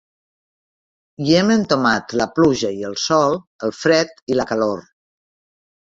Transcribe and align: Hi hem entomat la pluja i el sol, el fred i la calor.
Hi 1.25 1.35
hem 1.41 1.51
entomat 1.57 2.17
la 2.23 2.29
pluja 2.39 2.73
i 2.81 2.91
el 2.91 2.99
sol, 3.05 3.39
el 3.71 3.79
fred 3.85 4.21
i 4.35 4.43
la 4.43 4.51
calor. 4.55 4.87